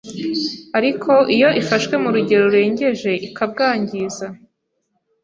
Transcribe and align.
ariko 0.77 1.11
iyo 1.35 1.49
ifashwe 1.61 1.93
mu 2.03 2.09
rugero 2.15 2.43
rurengeje 2.45 3.11
ikabwangiza 3.27 4.27